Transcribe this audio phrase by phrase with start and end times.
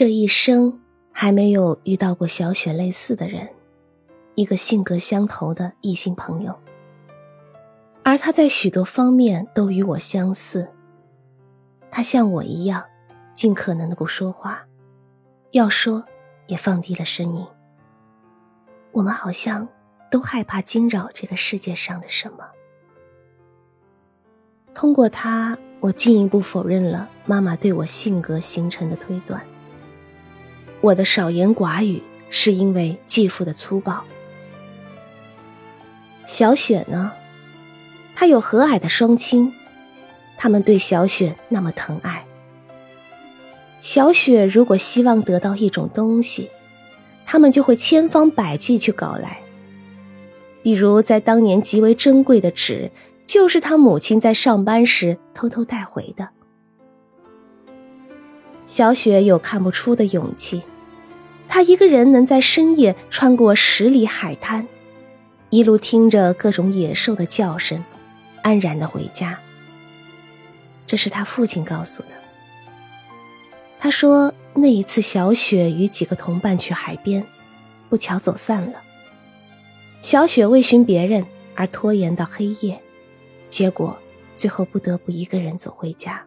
[0.00, 0.80] 这一生
[1.12, 3.50] 还没有遇到过小雪类似的人，
[4.34, 6.58] 一个性格相投的异性朋友。
[8.02, 10.72] 而他在许多方面都与我相似。
[11.90, 12.82] 他像我一样，
[13.34, 14.66] 尽可能的不说话，
[15.50, 16.02] 要说
[16.46, 17.46] 也放低了声音。
[18.92, 19.68] 我们好像
[20.10, 22.48] 都害怕惊扰这个世界上的什么。
[24.72, 29.46] 通过他，我进一步否认了妈妈对我性格形成的推断。
[30.80, 34.04] 我的少言寡语是因为继父的粗暴。
[36.26, 37.12] 小雪呢？
[38.14, 39.52] 她有和蔼的双亲，
[40.38, 42.24] 他们对小雪那么疼爱。
[43.80, 46.50] 小雪如果希望得到一种东西，
[47.24, 49.42] 他们就会千方百计去搞来。
[50.62, 52.90] 比如在当年极为珍贵的纸，
[53.26, 56.28] 就是他母亲在上班时偷偷带回的。
[58.66, 60.62] 小雪有看不出的勇气。
[61.52, 64.68] 他一个人能在深夜穿过十里海滩，
[65.50, 67.84] 一路听着各种野兽的叫声，
[68.44, 69.36] 安然的回家。
[70.86, 72.10] 这是他父亲告诉的。
[73.80, 77.26] 他说那一次小雪与几个同伴去海边，
[77.88, 78.80] 不巧走散了。
[80.00, 82.80] 小雪为寻别人而拖延到黑夜，
[83.48, 83.98] 结果
[84.36, 86.24] 最后不得不一个人走回家。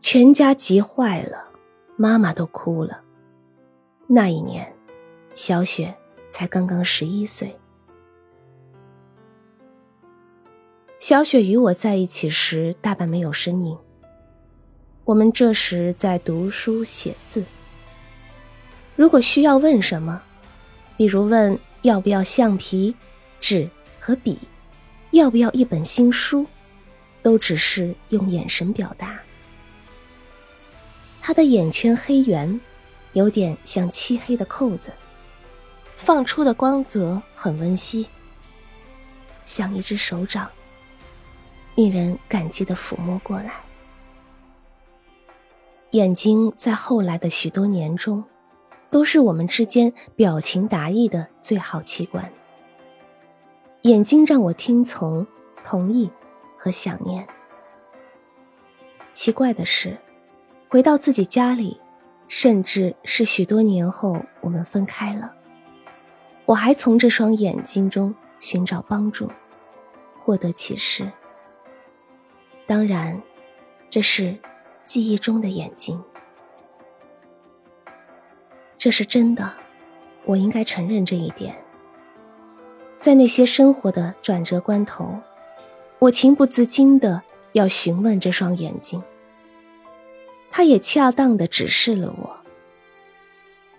[0.00, 1.44] 全家急坏了，
[1.96, 3.02] 妈妈都哭了。
[4.14, 4.72] 那一年，
[5.34, 5.92] 小雪
[6.30, 7.52] 才刚刚十一岁。
[11.00, 13.76] 小雪与我在一起时，大半没有声音。
[15.04, 17.44] 我们这时在读书写字。
[18.94, 20.22] 如果需要问什么，
[20.96, 22.94] 比如问要不要橡皮、
[23.40, 24.38] 纸和笔，
[25.10, 26.46] 要不要一本新书，
[27.20, 29.18] 都只是用眼神表达。
[31.20, 32.60] 他的眼圈黑圆。
[33.14, 34.92] 有点像漆黑的扣子，
[35.96, 38.06] 放出的光泽很温馨，
[39.44, 40.50] 像一只手掌，
[41.76, 43.52] 令人感激的抚摸过来。
[45.92, 48.24] 眼睛在后来的许多年中，
[48.90, 52.32] 都是我们之间表情达意的最好器官。
[53.82, 55.24] 眼睛让我听从、
[55.62, 56.10] 同意
[56.56, 57.24] 和想念。
[59.12, 59.96] 奇怪的是，
[60.68, 61.80] 回到自己家里。
[62.36, 65.36] 甚至是许多年后，我们分开了，
[66.46, 69.30] 我还从这双眼睛中寻找帮助，
[70.18, 71.08] 获得启示。
[72.66, 73.22] 当然，
[73.88, 74.36] 这是
[74.82, 76.02] 记忆中的眼睛，
[78.76, 79.52] 这是真的，
[80.24, 81.54] 我应该承认这一点。
[82.98, 85.20] 在那些生活的转折关头，
[86.00, 87.22] 我情不自禁的
[87.52, 89.00] 要询问这双眼睛。
[90.56, 92.38] 他也恰当的指示了我，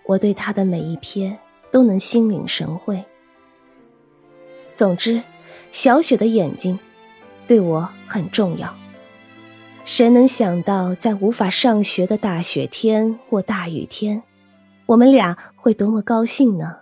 [0.04, 1.38] 我对他的每一篇
[1.70, 3.02] 都能心领神会。
[4.74, 5.22] 总之，
[5.72, 6.78] 小雪的眼睛
[7.46, 8.76] 对我很重要。
[9.86, 14.22] 谁能想到，在无法上学的大雪天或大雨天，
[14.84, 16.80] 我们俩会多么高兴呢？